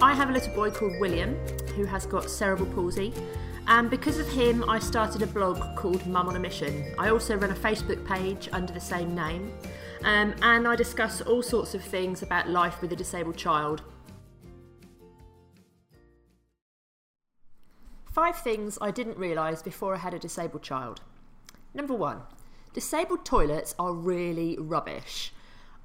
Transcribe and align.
I 0.00 0.12
have 0.12 0.28
a 0.28 0.32
little 0.32 0.52
boy 0.54 0.70
called 0.70 1.00
William 1.00 1.34
who 1.74 1.86
has 1.86 2.04
got 2.04 2.28
cerebral 2.28 2.70
palsy, 2.74 3.14
and 3.66 3.88
because 3.88 4.18
of 4.18 4.28
him, 4.28 4.68
I 4.68 4.78
started 4.78 5.22
a 5.22 5.26
blog 5.26 5.74
called 5.74 6.06
Mum 6.06 6.28
on 6.28 6.36
a 6.36 6.38
Mission. 6.38 6.94
I 6.98 7.08
also 7.08 7.34
run 7.34 7.50
a 7.50 7.54
Facebook 7.54 8.06
page 8.06 8.50
under 8.52 8.74
the 8.74 8.80
same 8.80 9.14
name, 9.14 9.54
um, 10.04 10.34
and 10.42 10.68
I 10.68 10.76
discuss 10.76 11.22
all 11.22 11.42
sorts 11.42 11.74
of 11.74 11.82
things 11.82 12.22
about 12.22 12.50
life 12.50 12.82
with 12.82 12.92
a 12.92 12.96
disabled 12.96 13.38
child. 13.38 13.82
Five 18.12 18.36
things 18.36 18.76
I 18.82 18.90
didn't 18.90 19.16
realise 19.16 19.62
before 19.62 19.94
I 19.94 19.98
had 19.98 20.12
a 20.12 20.18
disabled 20.18 20.62
child. 20.62 21.00
Number 21.72 21.94
one, 21.94 22.20
disabled 22.74 23.24
toilets 23.24 23.74
are 23.78 23.94
really 23.94 24.58
rubbish. 24.58 25.32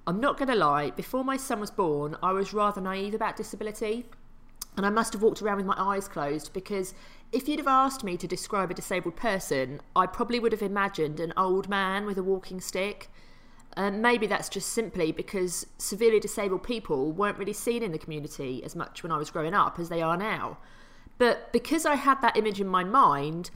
I'm 0.07 0.19
not 0.19 0.37
going 0.37 0.49
to 0.49 0.55
lie, 0.55 0.89
before 0.91 1.23
my 1.23 1.37
son 1.37 1.59
was 1.59 1.69
born, 1.69 2.17
I 2.23 2.31
was 2.31 2.53
rather 2.53 2.81
naive 2.81 3.13
about 3.13 3.35
disability. 3.35 4.05
And 4.77 4.85
I 4.85 4.89
must 4.89 5.13
have 5.13 5.21
walked 5.21 5.41
around 5.41 5.57
with 5.57 5.65
my 5.65 5.75
eyes 5.77 6.07
closed 6.07 6.53
because 6.53 6.93
if 7.31 7.47
you'd 7.47 7.59
have 7.59 7.67
asked 7.67 8.03
me 8.03 8.17
to 8.17 8.27
describe 8.27 8.71
a 8.71 8.73
disabled 8.73 9.15
person, 9.15 9.81
I 9.95 10.05
probably 10.05 10.39
would 10.39 10.53
have 10.53 10.61
imagined 10.61 11.19
an 11.19 11.33
old 11.35 11.69
man 11.69 12.05
with 12.05 12.17
a 12.17 12.23
walking 12.23 12.61
stick. 12.61 13.09
Um, 13.77 14.01
maybe 14.01 14.27
that's 14.27 14.49
just 14.49 14.69
simply 14.69 15.11
because 15.11 15.65
severely 15.77 16.19
disabled 16.19 16.63
people 16.63 17.11
weren't 17.11 17.37
really 17.37 17.53
seen 17.53 17.83
in 17.83 17.91
the 17.91 17.97
community 17.97 18.63
as 18.63 18.75
much 18.75 19.03
when 19.03 19.11
I 19.11 19.17
was 19.17 19.29
growing 19.29 19.53
up 19.53 19.77
as 19.77 19.89
they 19.89 20.01
are 20.01 20.17
now. 20.17 20.57
But 21.17 21.53
because 21.53 21.85
I 21.85 21.95
had 21.95 22.21
that 22.21 22.37
image 22.37 22.59
in 22.59 22.67
my 22.67 22.83
mind, 22.83 23.51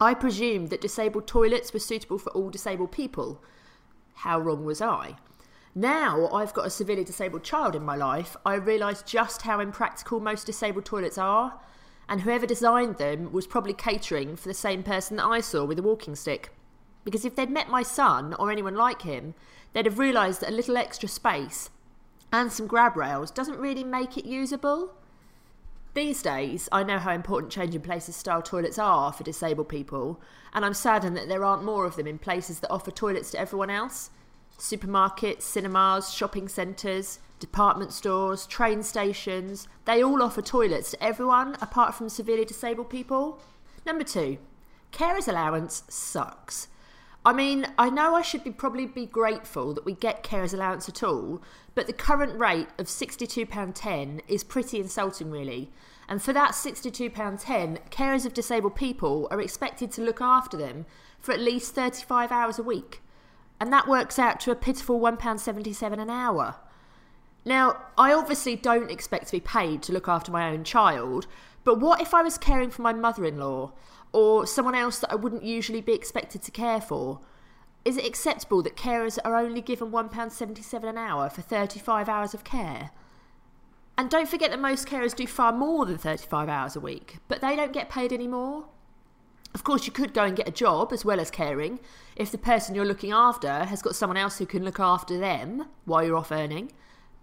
I 0.00 0.14
presumed 0.14 0.70
that 0.70 0.80
disabled 0.80 1.26
toilets 1.26 1.72
were 1.72 1.78
suitable 1.80 2.18
for 2.18 2.30
all 2.30 2.50
disabled 2.50 2.92
people. 2.92 3.42
How 4.14 4.40
wrong 4.40 4.64
was 4.64 4.80
I? 4.80 5.16
Now 5.78 6.28
I've 6.32 6.54
got 6.54 6.66
a 6.66 6.70
severely 6.70 7.04
disabled 7.04 7.44
child 7.44 7.76
in 7.76 7.84
my 7.84 7.94
life, 7.94 8.36
I 8.44 8.54
realise 8.54 9.00
just 9.02 9.42
how 9.42 9.60
impractical 9.60 10.18
most 10.18 10.44
disabled 10.44 10.84
toilets 10.84 11.16
are, 11.16 11.60
and 12.08 12.22
whoever 12.22 12.46
designed 12.46 12.96
them 12.96 13.30
was 13.30 13.46
probably 13.46 13.74
catering 13.74 14.34
for 14.34 14.48
the 14.48 14.54
same 14.54 14.82
person 14.82 15.18
that 15.18 15.26
I 15.26 15.38
saw 15.38 15.64
with 15.64 15.78
a 15.78 15.82
walking 15.82 16.16
stick. 16.16 16.52
Because 17.04 17.24
if 17.24 17.36
they'd 17.36 17.48
met 17.48 17.70
my 17.70 17.84
son 17.84 18.34
or 18.40 18.50
anyone 18.50 18.74
like 18.74 19.02
him, 19.02 19.34
they'd 19.72 19.86
have 19.86 20.00
realised 20.00 20.40
that 20.40 20.50
a 20.50 20.52
little 20.52 20.76
extra 20.76 21.08
space 21.08 21.70
and 22.32 22.52
some 22.52 22.66
grab 22.66 22.96
rails 22.96 23.30
doesn't 23.30 23.60
really 23.60 23.84
make 23.84 24.18
it 24.18 24.24
usable. 24.24 24.96
These 25.94 26.22
days, 26.22 26.68
I 26.72 26.82
know 26.82 26.98
how 26.98 27.12
important 27.12 27.52
changing 27.52 27.82
places 27.82 28.16
style 28.16 28.42
toilets 28.42 28.80
are 28.80 29.12
for 29.12 29.22
disabled 29.22 29.68
people, 29.68 30.20
and 30.52 30.64
I'm 30.64 30.74
saddened 30.74 31.16
that 31.16 31.28
there 31.28 31.44
aren't 31.44 31.62
more 31.62 31.84
of 31.84 31.94
them 31.94 32.08
in 32.08 32.18
places 32.18 32.58
that 32.58 32.72
offer 32.72 32.90
toilets 32.90 33.30
to 33.30 33.38
everyone 33.38 33.70
else 33.70 34.10
supermarkets, 34.58 35.42
cinemas, 35.42 36.12
shopping 36.12 36.48
centres, 36.48 37.20
department 37.38 37.92
stores, 37.92 38.46
train 38.46 38.82
stations, 38.82 39.68
they 39.84 40.02
all 40.02 40.22
offer 40.22 40.42
toilets 40.42 40.90
to 40.90 41.02
everyone 41.02 41.56
apart 41.60 41.94
from 41.94 42.08
severely 42.08 42.44
disabled 42.44 42.90
people. 42.90 43.40
Number 43.86 44.04
two, 44.04 44.38
carers 44.92 45.28
allowance 45.28 45.84
sucks. 45.88 46.68
I 47.24 47.32
mean, 47.32 47.66
I 47.76 47.90
know 47.90 48.14
I 48.14 48.22
should 48.22 48.44
be 48.44 48.50
probably 48.50 48.86
be 48.86 49.06
grateful 49.06 49.74
that 49.74 49.84
we 49.84 49.94
get 49.94 50.22
carers 50.22 50.54
allowance 50.54 50.88
at 50.88 51.02
all, 51.02 51.42
but 51.74 51.86
the 51.86 51.92
current 51.92 52.38
rate 52.38 52.68
of 52.78 52.86
£62.10 52.86 54.20
is 54.28 54.44
pretty 54.44 54.80
insulting 54.80 55.30
really. 55.30 55.70
And 56.08 56.22
for 56.22 56.32
that 56.32 56.52
£62.10, 56.52 57.90
carers 57.90 58.24
of 58.24 58.32
disabled 58.32 58.76
people 58.76 59.28
are 59.30 59.40
expected 59.40 59.92
to 59.92 60.02
look 60.02 60.20
after 60.20 60.56
them 60.56 60.86
for 61.18 61.32
at 61.32 61.40
least 61.40 61.74
35 61.74 62.32
hours 62.32 62.58
a 62.58 62.62
week 62.62 63.02
and 63.60 63.72
that 63.72 63.88
works 63.88 64.18
out 64.18 64.40
to 64.40 64.50
a 64.50 64.56
pitiful 64.56 65.00
£1.77 65.00 66.00
an 66.00 66.10
hour. 66.10 66.56
Now, 67.44 67.76
I 67.96 68.12
obviously 68.12 68.56
don't 68.56 68.90
expect 68.90 69.26
to 69.26 69.32
be 69.32 69.40
paid 69.40 69.82
to 69.82 69.92
look 69.92 70.08
after 70.08 70.30
my 70.30 70.50
own 70.50 70.64
child, 70.64 71.26
but 71.64 71.80
what 71.80 72.00
if 72.00 72.14
I 72.14 72.22
was 72.22 72.38
caring 72.38 72.70
for 72.70 72.82
my 72.82 72.92
mother 72.92 73.24
in 73.24 73.38
law 73.38 73.72
or 74.12 74.46
someone 74.46 74.74
else 74.74 74.98
that 75.00 75.12
I 75.12 75.16
wouldn't 75.16 75.44
usually 75.44 75.80
be 75.80 75.92
expected 75.92 76.42
to 76.42 76.50
care 76.50 76.80
for? 76.80 77.20
Is 77.84 77.96
it 77.96 78.06
acceptable 78.06 78.62
that 78.62 78.76
carers 78.76 79.18
are 79.24 79.36
only 79.36 79.62
given 79.62 79.90
£1.77 79.90 80.84
an 80.84 80.98
hour 80.98 81.30
for 81.30 81.42
35 81.42 82.08
hours 82.08 82.34
of 82.34 82.44
care? 82.44 82.90
And 83.96 84.10
don't 84.10 84.28
forget 84.28 84.50
that 84.50 84.60
most 84.60 84.86
carers 84.86 85.14
do 85.14 85.26
far 85.26 85.52
more 85.52 85.84
than 85.86 85.98
35 85.98 86.48
hours 86.48 86.76
a 86.76 86.80
week, 86.80 87.16
but 87.28 87.40
they 87.40 87.56
don't 87.56 87.72
get 87.72 87.90
paid 87.90 88.12
any 88.12 88.28
more. 88.28 88.66
Of 89.54 89.64
course, 89.64 89.86
you 89.86 89.92
could 89.92 90.14
go 90.14 90.24
and 90.24 90.36
get 90.36 90.48
a 90.48 90.52
job 90.52 90.92
as 90.92 91.04
well 91.04 91.20
as 91.20 91.30
caring 91.30 91.80
if 92.16 92.30
the 92.30 92.38
person 92.38 92.74
you're 92.74 92.84
looking 92.84 93.12
after 93.12 93.64
has 93.64 93.82
got 93.82 93.96
someone 93.96 94.16
else 94.16 94.38
who 94.38 94.46
can 94.46 94.64
look 94.64 94.78
after 94.78 95.18
them 95.18 95.66
while 95.84 96.04
you're 96.04 96.16
off 96.16 96.32
earning. 96.32 96.72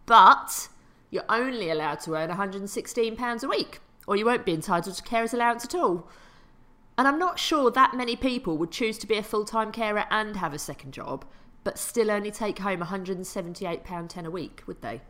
But 0.06 0.70
you're 1.10 1.24
only 1.30 1.70
allowed 1.70 2.00
to 2.02 2.16
earn 2.16 2.30
£116 2.30 3.44
a 3.44 3.48
week, 3.48 3.80
or 4.08 4.16
you 4.16 4.26
won't 4.26 4.46
be 4.46 4.54
entitled 4.54 4.96
to 4.96 5.04
carer's 5.04 5.34
allowance 5.34 5.66
at 5.66 5.76
all. 5.76 6.10
And 6.98 7.08
I'm 7.08 7.20
not 7.20 7.40
sure 7.40 7.72
that 7.72 7.96
many 7.96 8.16
people 8.16 8.58
would 8.58 8.72
choose 8.72 8.98
to 9.00 9.08
be 9.08 9.16
a 9.18 9.24
full 9.24 9.46
time 9.46 9.72
carer 9.72 10.06
and 10.10 10.38
have 10.38 10.54
a 10.54 10.60
second 10.60 10.94
job, 10.94 11.26
but 11.64 11.78
still 11.78 12.12
only 12.12 12.32
take 12.32 12.60
home 12.60 12.82
£178.10 12.82 14.26
a 14.26 14.32
week, 14.32 14.64
would 14.66 14.82
they? 14.82 15.02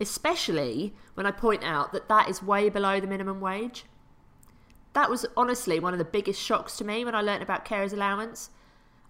Especially 0.00 0.94
when 1.14 1.26
I 1.26 1.30
point 1.30 1.64
out 1.64 1.92
that 1.92 2.08
that 2.08 2.28
is 2.28 2.42
way 2.42 2.68
below 2.68 3.00
the 3.00 3.06
minimum 3.06 3.40
wage. 3.40 3.84
That 4.98 5.10
was 5.10 5.24
honestly 5.36 5.78
one 5.78 5.94
of 5.94 6.00
the 6.00 6.04
biggest 6.04 6.42
shocks 6.42 6.76
to 6.76 6.84
me 6.84 7.04
when 7.04 7.14
I 7.14 7.20
learnt 7.20 7.40
about 7.40 7.64
carers' 7.64 7.92
allowance. 7.92 8.50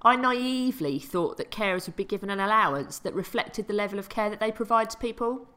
I 0.02 0.16
naively 0.16 0.98
thought 0.98 1.38
that 1.38 1.50
carers 1.50 1.86
would 1.86 1.96
be 1.96 2.04
given 2.04 2.28
an 2.28 2.40
allowance 2.40 2.98
that 2.98 3.14
reflected 3.14 3.66
the 3.66 3.72
level 3.72 3.98
of 3.98 4.10
care 4.10 4.28
that 4.28 4.38
they 4.38 4.52
provide 4.52 4.90
to 4.90 4.98
people, 4.98 5.48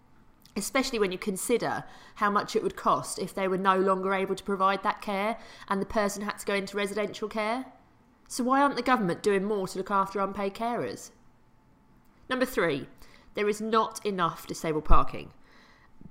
especially 0.56 1.00
when 1.00 1.12
you 1.12 1.18
consider 1.18 1.84
how 2.16 2.30
much 2.32 2.56
it 2.56 2.64
would 2.64 2.78
cost 2.78 3.20
if 3.20 3.36
they 3.36 3.50
were 3.50 3.58
no 3.58 3.78
longer 3.78 4.14
able 4.14 4.36
to 4.36 4.44
provide 4.46 4.84
that 4.84 5.02
care 5.02 5.38
and 5.68 5.82
the 5.82 5.86
person 5.86 6.24
had 6.24 6.40
to 6.40 6.46
go 6.46 6.56
into 6.56 6.78
residential 6.78 7.28
care. 7.28 7.66
So, 8.30 8.46
why 8.46 8.62
aren't 8.62 8.78
the 8.78 8.82
government 8.82 9.22
doing 9.22 9.44
more 9.44 9.68
to 9.68 9.78
look 9.78 9.92
after 9.92 10.22
unpaid 10.22 10.54
carers? 10.54 11.12
Number 12.30 12.46
three, 12.46 12.88
there 13.34 13.50
is 13.50 13.60
not 13.60 14.00
enough 14.06 14.48
disabled 14.48 14.86
parking. 14.86 15.34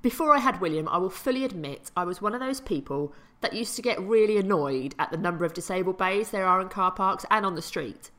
Before 0.03 0.34
I 0.34 0.38
had 0.38 0.61
William, 0.61 0.88
I 0.88 0.97
will 0.97 1.11
fully 1.11 1.44
admit 1.44 1.91
I 1.94 2.05
was 2.05 2.22
one 2.22 2.33
of 2.34 2.41
those 2.41 2.61
people 2.61 3.12
that 3.43 3.53
used 3.53 3.77
to 3.77 3.83
get 3.83 4.00
really 4.00 4.38
annoyed 4.38 4.94
at 4.99 5.11
the 5.11 5.19
number 5.19 5.44
of 5.44 5.53
disabled 5.53 5.99
bays 5.99 6.31
there 6.31 6.47
are 6.47 6.61
in 6.61 6.69
car 6.69 6.91
parks 6.91 7.27
and 7.31 7.44
on 7.44 7.55
the 7.55 7.62
street. 7.62 8.11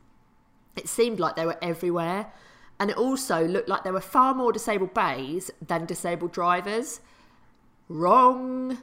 It 0.75 0.87
seemed 0.87 1.19
like 1.19 1.35
they 1.35 1.45
were 1.45 1.57
everywhere, 1.61 2.31
and 2.79 2.91
it 2.91 2.97
also 2.97 3.47
looked 3.47 3.67
like 3.67 3.83
there 3.83 3.93
were 3.93 4.01
far 4.01 4.33
more 4.35 4.51
disabled 4.51 4.93
bays 4.93 5.49
than 5.65 5.85
disabled 5.85 6.31
drivers. 6.31 7.01
Wrong. 7.89 8.79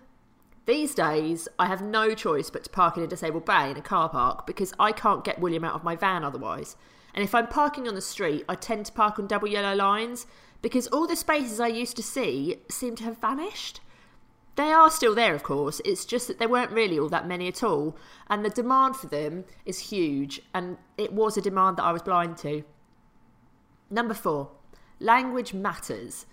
These 0.67 0.95
days, 0.95 1.49
I 1.59 1.67
have 1.67 1.81
no 1.81 2.15
choice 2.15 2.51
but 2.51 2.65
to 2.65 2.71
park 2.71 2.97
in 2.97 3.03
a 3.03 3.07
disabled 3.07 3.47
bay 3.47 3.71
in 3.71 3.77
a 3.77 3.83
car 3.83 4.09
park 4.09 4.47
because 4.47 4.75
I 4.79 4.93
can't 4.93 5.25
get 5.25 5.41
William 5.41 5.65
out 5.65 5.75
of 5.75 5.85
my 5.85 5.97
van 5.97 6.25
otherwise. 6.25 6.77
And 7.15 7.25
if 7.25 7.35
I'm 7.35 7.47
parking 7.47 7.89
on 7.89 7.95
the 7.95 8.01
street, 8.01 8.45
I 8.49 8.55
tend 8.55 8.87
to 8.87 8.93
park 8.93 9.19
on 9.19 9.27
double 9.27 9.49
yellow 9.49 9.75
lines 9.75 10.27
because 10.63 10.87
all 10.89 11.07
the 11.07 11.17
spaces 11.17 11.61
I 11.61 11.69
used 11.69 11.97
to 11.97 12.03
see 12.03 12.57
seem 12.71 12.97
to 12.97 13.05
have 13.05 13.19
vanished. 13.19 13.81
They 14.57 14.73
are 14.73 14.91
still 14.91 15.15
there, 15.15 15.35
of 15.35 15.45
course, 15.45 15.81
it's 15.85 16.05
just 16.05 16.27
that 16.27 16.41
there 16.41 16.49
weren't 16.49 16.73
really 16.73 16.99
all 16.99 17.09
that 17.11 17.29
many 17.29 17.47
at 17.47 17.63
all, 17.63 17.97
and 18.29 18.45
the 18.45 18.51
demand 18.51 18.97
for 18.97 19.07
them 19.07 19.45
is 19.65 19.79
huge, 19.91 20.41
and 20.53 20.79
it 20.97 21.13
was 21.13 21.37
a 21.37 21.41
demand 21.41 21.77
that 21.77 21.85
I 21.85 21.93
was 21.93 22.03
blind 22.03 22.39
to. 22.39 22.65
Number 23.89 24.15
four, 24.15 24.51
language 24.99 25.55
matters. 25.55 26.27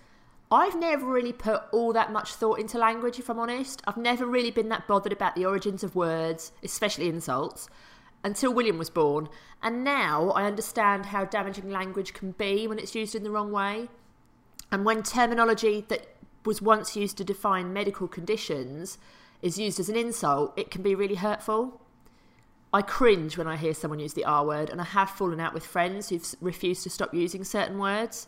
I've 0.52 0.76
never 0.76 1.06
really 1.06 1.34
put 1.34 1.64
all 1.72 1.94
that 1.94 2.12
much 2.12 2.34
thought 2.34 2.60
into 2.60 2.78
language, 2.78 3.20
if 3.20 3.30
I'm 3.30 3.40
honest. 3.40 3.82
I've 3.86 3.98
never 3.98 4.26
really 4.26 4.52
been 4.52 4.70
that 4.70 4.88
bothered 4.88 5.14
about 5.14 5.36
the 5.36 5.46
origins 5.46 5.84
of 5.84 5.96
words, 5.96 6.52
especially 6.64 7.08
insults, 7.08 7.68
until 8.24 8.54
William 8.54 8.78
was 8.78 8.90
born. 8.90 9.30
And 9.62 9.84
now 9.84 10.32
I 10.32 10.46
understand 10.46 11.08
how 11.08 11.26
damaging 11.26 11.70
language 11.70 12.14
can 12.14 12.32
be 12.32 12.68
when 12.68 12.80
it's 12.80 12.96
used 12.96 13.16
in 13.16 13.24
the 13.24 13.32
wrong 13.32 13.52
way. 13.52 13.90
And 14.76 14.84
when 14.84 15.04
terminology 15.04 15.86
that 15.88 16.18
was 16.44 16.62
once 16.62 16.98
used 16.98 17.16
to 17.16 17.24
define 17.24 17.72
medical 17.72 18.10
conditions 18.10 18.98
is 19.42 19.58
used 19.58 19.80
as 19.80 19.88
an 19.88 19.96
insult, 19.96 20.52
it 20.58 20.70
can 20.70 20.82
be 20.82 20.94
really 20.94 21.16
hurtful. 21.16 21.80
I 22.74 22.82
cringe 22.82 23.38
when 23.38 23.48
I 23.48 23.56
hear 23.56 23.74
someone 23.74 24.02
use 24.02 24.16
the 24.16 24.26
R 24.26 24.46
word, 24.46 24.70
and 24.70 24.82
I 24.82 24.84
have 24.84 25.10
fallen 25.10 25.40
out 25.40 25.54
with 25.54 25.66
friends 25.66 26.10
who've 26.10 26.36
refused 26.42 26.84
to 26.84 26.90
stop 26.90 27.14
using 27.14 27.46
certain 27.46 27.80
words. 27.80 28.28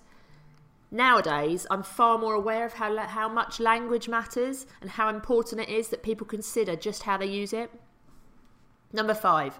Nowadays, 0.90 1.68
I'm 1.70 1.84
far 1.84 2.18
more 2.18 2.36
aware 2.36 2.66
of 2.66 2.76
how, 2.76 2.96
how 2.96 3.28
much 3.28 3.60
language 3.60 4.08
matters 4.08 4.68
and 4.80 4.92
how 4.92 5.10
important 5.10 5.60
it 5.60 5.68
is 5.68 5.90
that 5.90 6.02
people 6.02 6.26
consider 6.26 6.78
just 6.78 7.04
how 7.04 7.18
they 7.18 7.26
use 7.26 7.52
it. 7.52 7.72
Number 8.94 9.14
five, 9.14 9.60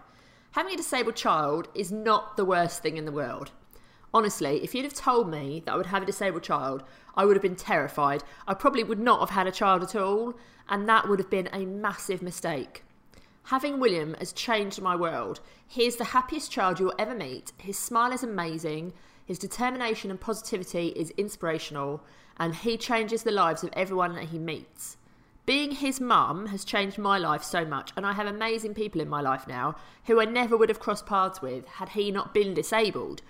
having 0.52 0.74
a 0.74 0.78
disabled 0.78 1.18
child 1.18 1.68
is 1.76 1.92
not 1.92 2.38
the 2.38 2.46
worst 2.46 2.82
thing 2.82 2.96
in 2.96 3.04
the 3.04 3.12
world. 3.12 3.52
Honestly, 4.14 4.64
if 4.64 4.74
you'd 4.74 4.86
have 4.86 4.94
told 4.94 5.30
me 5.30 5.62
that 5.66 5.74
I 5.74 5.78
would 5.78 5.88
have 5.88 6.04
a 6.04 6.06
disabled 6.06 6.44
child, 6.44 6.84
I 7.16 7.26
would 7.26 7.36
have 7.36 7.44
been 7.44 7.56
terrified. 7.56 8.24
I 8.48 8.54
probably 8.54 8.84
would 8.84 9.00
not 9.00 9.20
have 9.20 9.32
had 9.32 9.48
a 9.48 9.52
child 9.52 9.84
at 9.84 9.96
all, 9.96 10.34
and 10.70 10.88
that 10.88 11.08
would 11.08 11.20
have 11.20 11.30
been 11.30 11.50
a 11.52 11.66
massive 11.66 12.22
mistake. 12.22 12.84
Having 13.46 13.80
William 13.80 14.14
has 14.16 14.34
changed 14.34 14.82
my 14.82 14.96
world. 14.96 15.40
He 15.68 15.86
is 15.86 15.98
the 15.98 16.06
happiest 16.06 16.52
child 16.52 16.80
you'll 16.80 16.94
ever 16.98 17.16
meet. 17.16 17.54
His 17.58 17.78
smile 17.78 18.12
is 18.12 18.24
amazing. 18.24 18.94
His 19.26 19.40
determination 19.40 20.10
and 20.10 20.20
positivity 20.20 20.88
is 20.90 21.12
inspirational. 21.12 22.02
and 22.40 22.54
he 22.54 22.78
changes 22.78 23.24
the 23.24 23.32
lives 23.32 23.64
of 23.64 23.72
everyone 23.74 24.14
that 24.16 24.26
he 24.26 24.38
meets. 24.38 24.98
Being 25.46 25.72
his 25.72 26.00
mum 26.00 26.48
has 26.48 26.66
changed 26.66 26.98
my 26.98 27.18
life 27.18 27.44
so 27.44 27.66
much, 27.66 27.92
and 27.96 28.06
I 28.06 28.14
have 28.14 28.28
amazing 28.28 28.74
people 28.74 29.02
in 29.02 29.10
my 29.10 29.22
life 29.22 29.48
now 29.48 29.76
who 30.06 30.20
I 30.22 30.26
never 30.26 30.58
would 30.58 30.70
have 30.70 30.80
crossed 30.80 31.06
paths 31.06 31.42
with 31.42 31.66
had 31.66 31.90
he 31.90 32.12
not 32.12 32.34
been 32.34 32.54
disabled. 32.54 33.22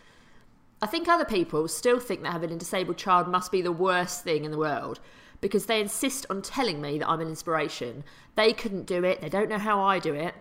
I 0.81 0.85
think 0.85 1.07
other 1.07 1.25
people 1.25 1.68
still 1.68 2.00
think 2.00 2.21
that 2.21 2.33
having 2.33 2.51
a 2.51 2.56
disabled 2.56 2.97
child 2.97 3.27
must 3.27 3.51
be 3.51 3.62
the 3.62 3.71
worst 3.71 4.24
thing 4.24 4.45
in 4.45 4.51
the 4.51 4.57
world 4.57 5.00
because 5.41 5.65
they 5.65 5.81
insist 5.81 6.25
on 6.29 6.41
telling 6.41 6.81
me 6.81 7.00
that 7.00 7.09
I'm 7.09 7.21
an 7.21 7.27
inspiration. 7.27 8.03
They 8.35 8.53
couldn't 8.53 8.85
do 8.85 9.03
it, 9.03 9.21
they 9.21 9.29
don't 9.29 9.50
know 9.50 9.57
how 9.57 9.81
I 9.81 10.00
do 10.00 10.13
it. 10.13 10.35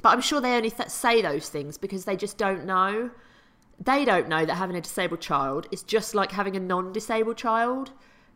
But 0.00 0.10
I'm 0.10 0.20
sure 0.20 0.40
they 0.40 0.56
only 0.56 0.70
th- 0.70 0.88
say 0.88 1.22
those 1.22 1.48
things 1.48 1.76
because 1.76 2.04
they 2.04 2.16
just 2.16 2.38
don't 2.38 2.64
know. 2.64 3.10
They 3.80 4.04
don't 4.04 4.28
know 4.28 4.44
that 4.44 4.54
having 4.54 4.76
a 4.76 4.80
disabled 4.80 5.20
child 5.20 5.66
is 5.72 5.82
just 5.82 6.14
like 6.14 6.32
having 6.32 6.56
a 6.56 6.60
non 6.60 6.92
disabled 6.92 7.36
child. 7.36 7.90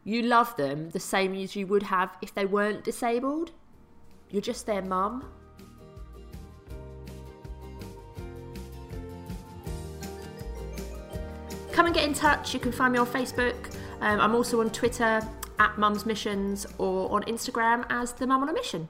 You 0.04 0.22
love 0.22 0.56
them 0.56 0.90
the 0.90 1.00
same 1.00 1.34
as 1.34 1.54
you 1.54 1.66
would 1.68 1.84
have 1.84 2.16
if 2.20 2.34
they 2.34 2.46
weren't 2.46 2.82
disabled. 2.82 3.52
You're 4.30 4.42
just 4.42 4.66
their 4.66 4.82
mum. 4.82 5.24
Come 11.72 11.86
and 11.86 11.94
get 11.94 12.04
in 12.04 12.12
touch. 12.12 12.52
You 12.52 12.60
can 12.60 12.70
find 12.70 12.92
me 12.92 12.98
on 12.98 13.06
Facebook. 13.06 13.74
Um, 14.00 14.20
I'm 14.20 14.34
also 14.34 14.60
on 14.60 14.70
Twitter 14.70 15.22
at 15.58 15.78
Mums 15.78 16.04
Missions 16.04 16.66
or 16.76 17.10
on 17.10 17.22
Instagram 17.24 17.86
as 17.88 18.12
The 18.12 18.26
Mum 18.26 18.42
on 18.42 18.50
a 18.50 18.52
Mission. 18.52 18.88